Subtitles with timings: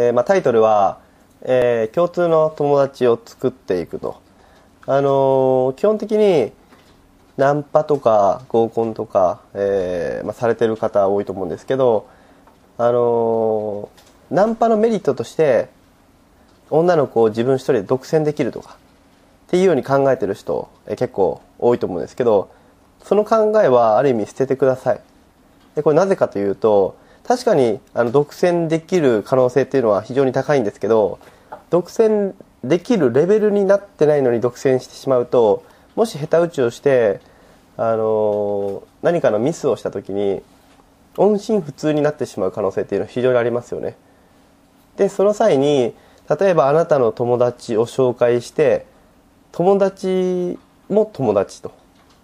[0.00, 1.00] えーまあ、タイトルは、
[1.42, 4.20] えー共通の友達を作っていくと。
[4.86, 6.52] あのー基本的に
[7.36, 12.06] ナンパとか合コンとか、えまあ、されてる方多いと思うんですけど、
[12.78, 13.88] あの
[14.30, 15.68] ナンパのメリットとして
[16.70, 18.76] 女の子を自分一人で独占できるとか
[19.48, 22.52] っていうように考えてる人、え結構多いと思うんですけど
[23.02, 25.00] その考えはある意味捨ててください
[25.74, 26.96] でこれなぜかというと
[27.28, 31.18] 確かにあの独占できる可能性っていうのは非常に高いんですけど
[31.68, 35.62] 独占できるレベルになってないのに独占してしまうと
[35.94, 37.20] もし下手打ちをして、
[37.76, 40.42] あの何かのミスをした時に
[41.16, 43.96] 音信不通になってしまう可能性っていうのは非常にありますよね。
[44.96, 45.94] でその際に
[46.40, 48.86] 例えばあなたの友達を紹介して
[49.52, 50.58] 友達
[50.88, 51.72] も友達と。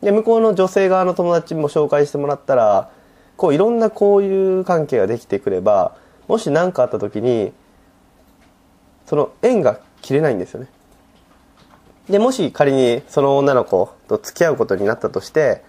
[0.00, 2.90] で向こうの女性側の友達も紹介してもらったら
[3.36, 5.96] こういろんな交友関係ができてくれば
[6.28, 7.52] もし何かあった時に
[9.06, 10.68] その縁が切れないんですよね。
[12.08, 15.62] でもし仮にその女の子と付き合うことになったとして、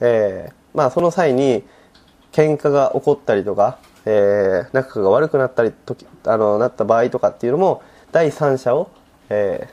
[0.00, 1.64] えーまあその際に
[2.32, 8.90] 喧嘩が起こったりとか、えー仲が悪くなったりとあのなった場合とかっていうのも第三者を、
[9.30, 9.68] え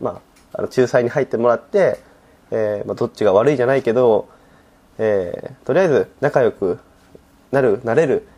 [0.00, 2.00] ーまあ、あの仲裁に入ってもらって、
[2.50, 4.28] えーまあ、どっちが悪いじゃないけど、
[5.02, 6.78] えーとりあえず仲良く
[7.52, 8.28] なるなれる、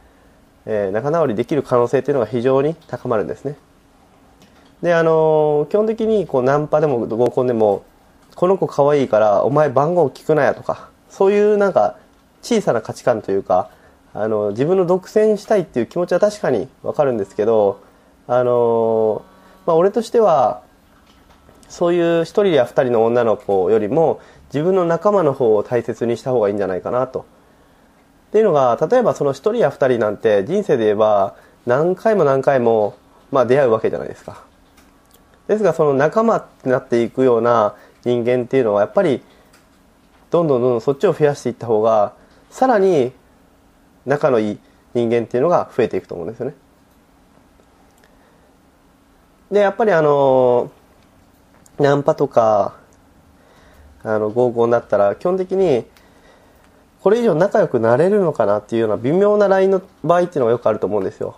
[0.64, 3.56] えー仲直りできる可能性っていうのが非常に高まるんですね。
[4.80, 7.82] であのー基本的にこうナンパでも合コンでも
[8.36, 11.96] この子可愛いからお前番号聞くなやとかそういうなんか
[12.42, 13.70] 小さな価値観というか
[14.14, 17.80] あの自分の独占したいっていう気持ちは確かにわかるんですけど
[18.28, 19.22] あの
[19.66, 20.61] まあ俺としては
[21.72, 24.20] そういう一人や二人の女の子よりも
[24.52, 27.20] 自分の仲間の方を大切にした方がいいんじゃないかなと。
[27.20, 31.34] っていうのが例えばその一人や二人なんて人生で言えば
[31.64, 32.98] 何回も何回も
[33.30, 34.44] まあ出会うわけじゃないですか。
[35.48, 39.22] ですがその仲間ってなっていくような人間っていうのはやっぱり
[40.30, 42.12] どんどんどんどんそっちを増やしていった方が
[42.50, 43.12] さらに
[44.04, 44.58] 仲のいい
[44.92, 46.54] 人間っていうのが増えていくと思うんですよね。
[49.50, 50.70] でやっぱりあの
[51.82, 52.76] ナンパとか
[54.02, 55.84] あの合コンだったら基本的に
[57.02, 61.36] これ以上仲良くなれるのかなっていうような微妙なラインの場合っていうのがよくあると思うんですよ。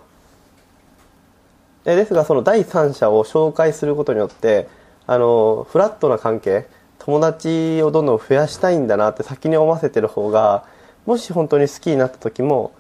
[1.87, 4.69] えですがその第三者を紹介することによって
[5.07, 6.67] あのフラットな関係
[6.99, 10.65] 友達をどんどん増やしたいんだなって先に思わせてる方が
[11.05, 12.73] もし本当に好きになった時も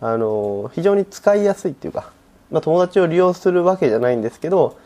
[0.00, 2.10] あの非常に使いやすいっていうか、
[2.50, 4.78] まあ、友達を利用するわけじゃないんですけど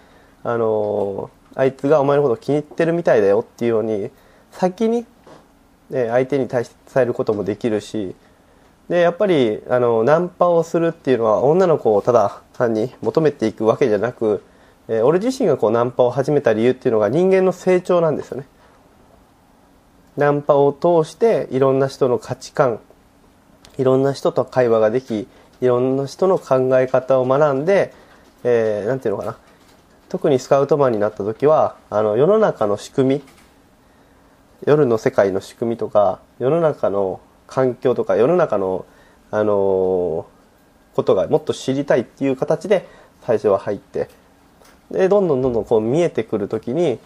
[0.43, 4.11] あのあいつがお前のこと気に入ってるみたいだよっていうように
[4.51, 5.07] 先に、
[5.91, 8.15] ね、相手に対して伝えることもできるし
[8.89, 14.45] でやっぱりあのナンパをするっていうのは女の子をただ単に求めていくわけじゃなく、
[14.89, 18.47] えー俺自身がこうナンパを始めた理由っていうのが人間の成長なんですよね。
[20.17, 22.81] ナンパを通していろんな人の価値観
[23.79, 25.27] いろんな人と会話ができ
[25.63, 27.95] いろんな人の考え方を学んで、
[28.45, 29.39] えーていうのかな。
[30.13, 33.23] 特にスカウトマンになった時はあの世の中の仕組み
[34.67, 38.85] 夜の世界の仕組みとか世の中の環境とか世の中の、
[39.31, 40.33] あのー
[40.95, 42.87] ことがもっと知りたいっていう形で
[43.23, 44.11] 最初は入って
[44.91, 46.99] でどんどんどんどんこう見えてくる時に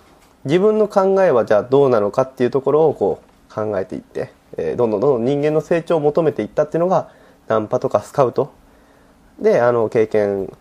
[0.45, 7.13] 自分の考えはじゃあどうなのかっていうところをこう考えていって、えーどんどんどんどん人間の成長を求めていったっていうのが
[7.47, 8.53] ナンパとかスカウト
[9.41, 10.53] であの経験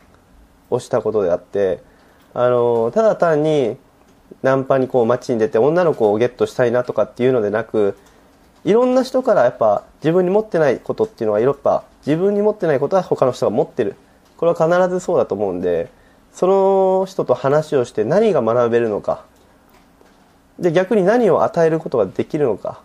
[0.69, 1.94] をしたことであって
[2.35, 3.77] あのただ単に
[4.43, 7.97] ナンパにこう街に出て女の子をゲットしたいなとかっていうのでなく
[8.65, 13.95] いろんな人からやっぱ自分に持ってないことっていうのはやっぱ自分に持ってないことは他の人が持ってる。
[14.37, 15.89] これは必ずそうだと思うんで
[16.33, 19.23] その人と話をして何が学べるのか。
[20.59, 22.81] で逆に何を与えることができるのか。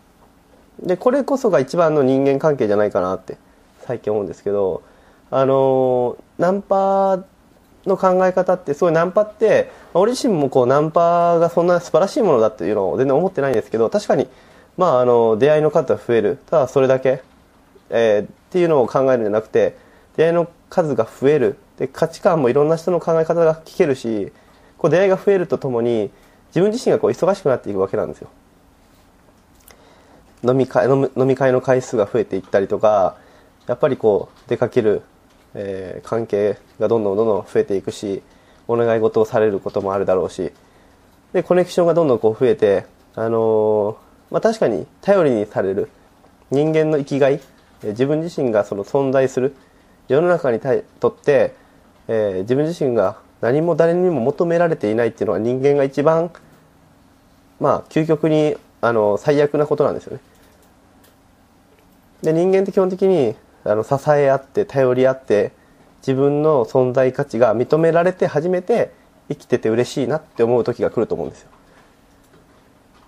[0.81, 3.37] でこれこそが一番の人間関係じゃないかなって
[3.81, 4.83] 最近思うんですけど
[5.31, 7.25] あのナンパ
[7.91, 14.29] の考え方ってすごいナンパって俺自身もこうナンパがそんな素晴らしいものだっていうのを全然思ってないんですけど確かに
[14.77, 16.39] まああの出会いの数は増える。
[16.51, 17.23] ただそれだけ、
[17.91, 19.77] えーっていうのを考えるんじゃなくて
[20.17, 21.57] 出会いの数が増える。
[21.79, 24.33] で価値観もいろんな人の考え方が聞けるし
[24.77, 26.11] こう出会いが増えるとともに
[26.49, 28.29] 自分自身がこう忙しくなっていくわけなんですよ。
[30.43, 33.17] 飲み会飲む飲み会の回数が増えていったりとか
[33.67, 35.03] やっぱりこう出かける、
[35.55, 38.23] えー関係がどんどんどんどん増えていくし
[38.69, 40.53] お願い事をされることもあるだろうし
[41.33, 43.97] でコネクションがどんどんこう増えて、あのー
[44.31, 45.89] まあ、確かに頼りにされる
[46.51, 47.41] 人間の生きがい
[47.83, 49.55] 自分自身がその存在する
[50.09, 51.55] 世の中にとって、
[52.09, 56.31] えー自分自身が何も誰にも求められていないっていうのは人間が一番
[57.59, 60.21] まあ究極にあの最悪なことなんですよね。
[62.23, 65.53] で人間って基本的にあの支え合って頼り合って
[66.01, 68.93] 自分の存在価値が認められて初めて
[69.29, 71.51] 生きてて嬉しいなって思う時が来ると思うんですよ。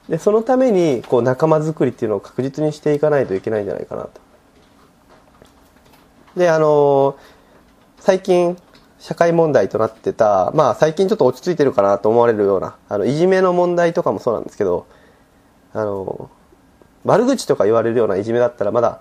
[0.08, 4.20] でそのためにこう仲間づくりっていうのを確実にしていかないといけないんじゃないかなと。
[6.36, 7.16] であの
[7.98, 8.56] 最近
[8.98, 14.86] 社会問題となってたまあ最近ちょっと落ち着いてるかなと思われるようなあのいじめの問題とかもそうなんですけど
[15.72, 16.30] あの
[17.04, 19.00] 悪口とか言われるようないじめだったらまだ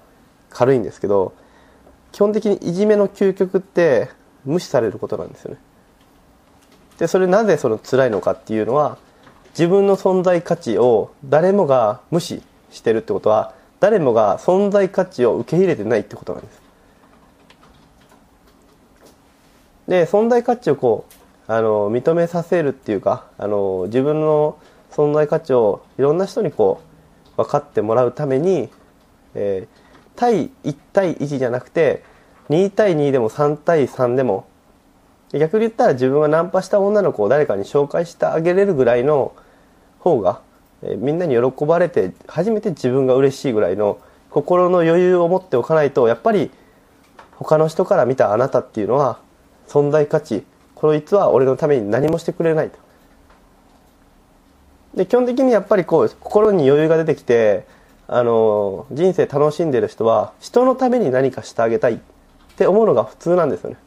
[0.50, 1.34] 軽いんですけど
[2.12, 4.10] 基本的にいじめの究極って
[4.46, 5.60] 無視されることなんですよね。
[6.98, 8.98] でそれなぜその辛いのかっていうのは
[9.52, 16.62] 自分の存在価値を誰もが無視してるってことは誰もが存在価値を受け入れてないってことなんです。
[19.88, 21.06] で存在価値をこ
[21.48, 24.58] うあの認めさせるっていうかあの自分の
[24.92, 26.82] 存在価値をいろんな人にこ
[27.38, 28.70] う分かってもらうために、
[29.34, 29.81] えー
[30.22, 32.04] 対1対1じゃなくて
[32.50, 34.48] 2対2でも3対3でも
[35.32, 39.34] 逆に言ったら自分がナンパした女の子を誰かに紹介してあげれるぐらいの
[39.98, 40.42] 方が、
[40.84, 46.52] えみんなに喜ばれて初めて自分が嬉しいぐらいの心の余裕を持っておかないとやっぱり
[47.38, 49.20] 他の人から見たあなたっていうのは
[49.68, 50.44] 存在価値
[50.76, 52.78] こいつは俺のために何もしてくれないと。
[54.94, 57.66] で基本的にやっぱりこう心に余裕が出てきて
[58.14, 62.00] あの人生楽しんでる人は人のために何かしてあげたいっ
[62.58, 63.78] て思うのが普通なんですよね。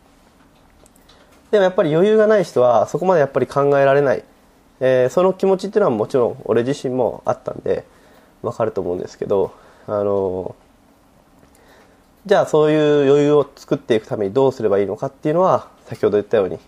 [1.51, 4.25] でもやっぱり余裕がない人はそこまでやっぱり考えられない、
[4.81, 7.85] えーその気持ちっていうのはもちろん俺自身もあったんで
[8.41, 9.53] わかると思うんですけど
[9.87, 10.57] あの
[12.25, 16.59] じゃあそういう余裕を作っていくためにどうすればいいのかっていうのは先ほど言ったように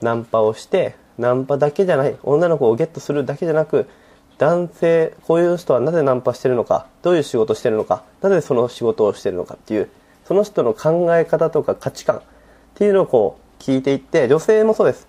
[0.00, 3.86] ナンパをしてナンパだけじゃない女の子をゲットするだけじゃなく
[4.42, 9.88] 男性こういう人はなぜナンパしてるのかどういう仕事してるのかなぜその仕事をしてるのかっていう
[10.24, 12.22] その人の考え方とか価値観っ
[12.74, 15.06] ていうのをこう聞いていって女性もそうです。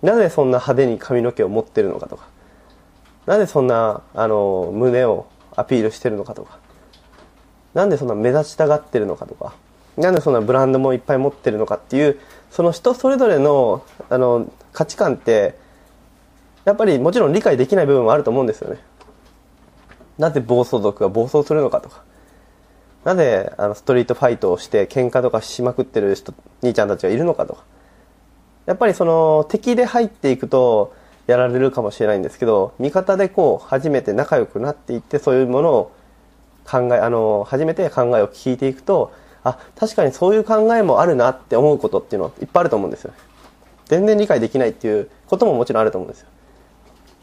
[0.00, 2.26] なぜそんな派手に髪の毛を持ってるのかとか
[3.26, 6.58] なぜそんなあの胸をアピールしてるのかとか
[7.74, 9.52] なんでそんな目立ちたがってるのかとか
[9.98, 12.18] なんでそんなブランドもいっぱい持ってるのかっていう
[12.50, 15.58] その人それぞれのあの価値観って
[16.70, 18.78] やっぱりもちろん理解できない部分もあると思うんですよね。
[20.18, 22.04] なぜ暴走族が暴走するのかとか。
[23.02, 26.32] なぜあのストリートファイトをして喧嘩とかしまくってる人
[26.62, 27.64] 兄ちゃんたちがいるのかとか。
[28.66, 30.94] やっぱりその敵で入っていくと
[31.26, 35.92] やられるかもしれないんですけど味方でこう初めて仲良くなっていってそういうものを
[36.64, 39.12] 考えあの初めて考えを聞いていくと
[39.42, 43.12] あ確かにそういう考えもあるなって思うことっていうのはいっぱいあると思うんですよ
[43.86, 46.28] 全然理解できないっていうことももちろんあると思うんですよ。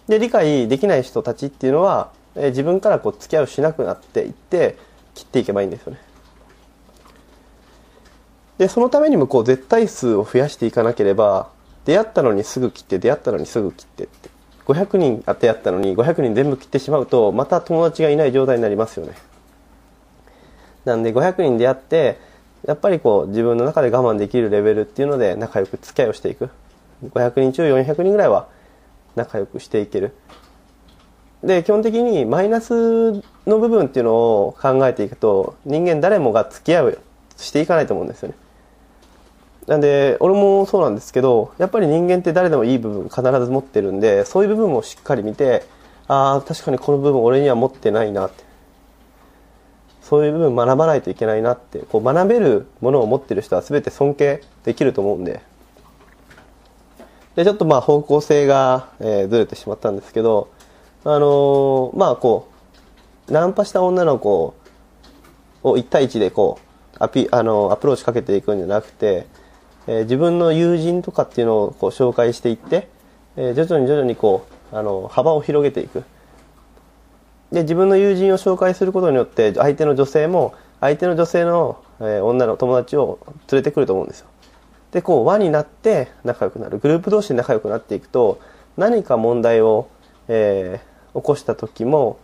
[0.07, 4.77] で理解できない人たちっていうのは、えー自分からこう付き合うしなくなっていって
[5.15, 6.00] 切っていけばいいんですよね。
[8.57, 11.50] でそのためにもこう絶対数を増やしていかなければ
[11.86, 14.30] 出会ったのにすぐ切って出会ったのにすぐ切ってって。
[14.65, 19.13] 500人出会ったのに500人全部切ってしまうとまた友達がいない状態になりますよね。
[20.83, 22.19] なんで500人出会って
[22.65, 26.50] やっぱりこう自分の中で我慢できるレベルっていうので仲良く付き合いをしていく。
[27.13, 28.47] 500人中400人ぐらいは
[29.18, 30.14] 仲良くしていける。
[31.44, 33.12] で基本的にマイナス
[33.45, 37.00] の部分っていうのを考えていくと人間誰もが付き合う
[37.36, 38.36] していかないと思うんですよね。
[39.68, 45.66] なんで俺もそうなんですけどやっぱり人間って誰でもいい部分必ず持ってるんでそういう部分をしっかり見て
[46.07, 48.47] ああ確かにこの部分俺には持ってないなって。
[50.02, 55.42] そういう部分学ばないといけないなってこう学べるものを持ってる人は全て尊敬できると思うんで。
[57.37, 60.49] でちょっとまあ方向性が、えーずれてしまったんですけど
[61.06, 62.49] あのーまあこ
[63.29, 64.56] うナンパした女の子
[65.61, 69.27] を1対1でこうアピあのアプローチかけていくんじゃなくて、
[69.85, 72.89] えー自分の友人とかっていうのをこう紹介していって、
[73.35, 76.03] えー徐々に徐々にこうあの幅を広げていく。
[77.51, 83.19] で自分の友人を紹介することによって相手の女性も相手の女性の、えー女の友達を
[83.51, 84.27] 連れてくると思うんですよ。
[84.91, 86.79] でこう輪になって仲良くなる。
[86.79, 88.39] グループ同士で仲良くなっていくと
[88.77, 89.89] 何か問題を、
[90.27, 92.19] えー起こした時も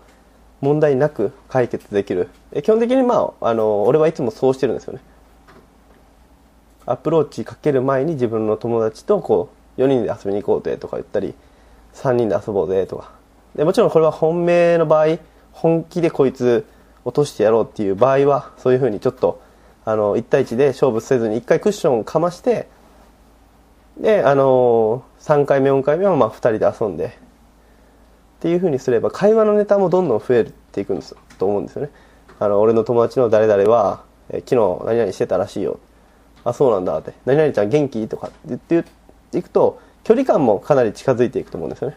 [0.62, 2.30] 問題なく解決できる。
[2.62, 5.02] 基本的にまああの俺はいつもそうしてるんですよね。
[6.86, 11.34] アプローチかける前に自分の友達とこう4人で遊びに行こうぜとか言ったり
[11.96, 13.12] 3人で遊ぼうぜとか。
[13.56, 15.18] でもちろんこれは本命の場合
[15.52, 16.66] 本気でこいつ
[17.06, 19.42] 落としてやろうっていう場合はそういうふうにちょっと
[19.86, 22.68] あの1対1で勝負せずに1回クッションかまして
[23.98, 27.10] で、あの、3回目、4回目はまあ2人で遊んで、っ
[28.40, 31.92] ていうふうにすれば会話のネタもどんどん増えていくんですと思うんですよね。
[32.40, 35.80] あの、俺の友達の誰々は、え昨日何々してたらしいよ。
[36.44, 37.14] あ、そうなんだって。
[37.26, 38.08] 何々ちゃん元気？
[38.08, 38.38] とかって
[38.70, 38.84] 言っ
[39.32, 41.94] ていくと、距離感もかなり近づいていくと思うんですよ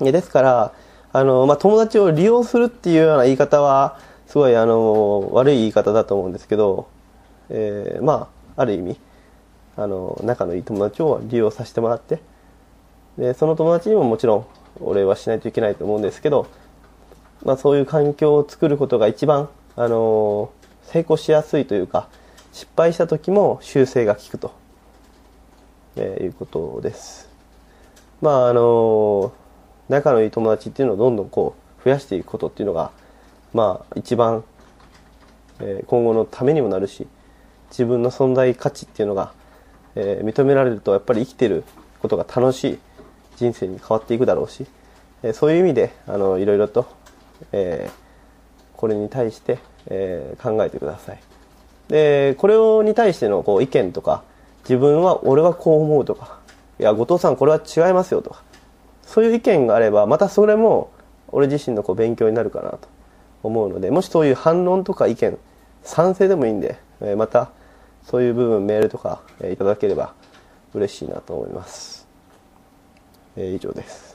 [0.00, 0.12] ね。
[0.12, 0.72] ですから、
[1.12, 3.98] あの、まあ、友達を利用するっていうような言い方は、
[4.34, 6.88] すごい、あの、悪い言い方だと思うんですけど、
[7.50, 8.98] えー、まあ、ある意味、
[9.76, 12.18] あの、仲のいい友達を利用させてもらって、
[13.16, 14.46] で、その友達にももちろん
[14.80, 16.48] お礼はしないといけないと思うんですけど、
[17.44, 20.50] まあ、そういう環境を作ることが一番、あの
[20.82, 22.08] 成功しやすいというか
[22.52, 24.52] 失敗した時も修正が効くと、
[25.94, 27.30] えー、いうことです。
[28.20, 29.32] まああの
[29.88, 32.90] 仲のいい友達っていうのをどんどんこう増やしていくことっていうのが
[33.54, 34.44] まあ一番、
[35.60, 37.06] えー、今後のためにもなるし
[37.70, 39.32] 自分の存在価値っていうのが、
[39.94, 41.64] えー、認められるとやっぱり生きてる
[42.00, 42.78] ことが楽しい
[43.36, 44.66] 人生に変わっていくだろうし、
[45.22, 46.86] えー、そういう意味であのいろいろと、
[47.52, 51.20] えー、これに対して、えー、考えてください。
[51.88, 54.24] でこれをに対してのこう意見とか
[54.62, 56.38] 自分は俺はこう思うとか
[56.80, 58.42] いや後藤さんこれは違いますよとか
[59.02, 60.90] そういう意見があればまたそれも
[61.28, 62.93] 俺自身のこう勉強になるかなと。
[63.44, 65.38] 思うのでもしそういう反論とか意見
[65.84, 67.50] 賛成でもいいんで、え、また
[68.02, 70.14] そういう部分メールとか、え、いただければ
[70.72, 72.08] 嬉しいなと思います、
[73.36, 74.13] え、以上です。